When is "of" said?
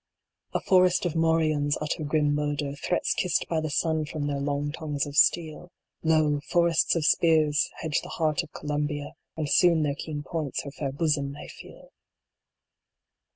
1.05-1.15, 5.05-5.15, 6.95-7.05, 8.41-8.51